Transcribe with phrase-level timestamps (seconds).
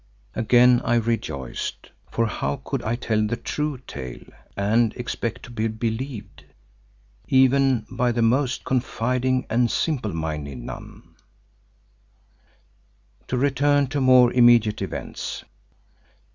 [0.33, 4.23] Again I rejoiced, for how could I tell the true tale
[4.57, 6.43] and expect to be believed,
[7.27, 11.13] even by the most confiding and simple minded nun?
[13.27, 15.45] To return to more immediate events.